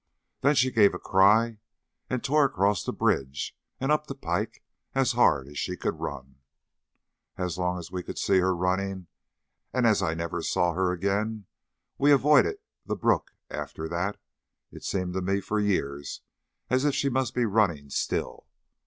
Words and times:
Then 0.39 0.55
she 0.55 0.71
gave 0.71 0.95
a 0.95 0.97
cry, 0.97 1.59
and 2.09 2.23
tore 2.23 2.45
across 2.45 2.83
the 2.83 2.91
bridge 2.91 3.55
and 3.79 3.91
up 3.91 4.07
the 4.07 4.15
'pike 4.15 4.63
as 4.95 5.11
hard 5.11 5.47
as 5.47 5.59
she 5.59 5.77
could 5.77 5.99
run. 5.99 6.37
As 7.37 7.59
long 7.59 7.77
as 7.77 7.91
we 7.91 8.01
could 8.01 8.17
see 8.17 8.39
her 8.39 8.49
she 8.49 8.55
was 8.55 8.61
running, 8.61 9.07
and 9.71 9.85
as 9.85 10.01
I 10.01 10.15
never 10.15 10.41
saw 10.41 10.73
her 10.73 10.91
again 10.91 11.45
we 11.99 12.11
avoided 12.11 12.57
the 12.83 12.95
brook 12.95 13.35
after 13.51 13.87
that 13.89 14.17
it 14.71 14.83
seemed 14.83 15.13
to 15.13 15.21
me 15.21 15.39
for 15.39 15.59
years 15.59 16.21
as 16.71 16.83
if 16.83 16.95
she 16.95 17.07
must 17.09 17.35
be 17.35 17.45
running 17.45 17.91
still. 17.91 18.47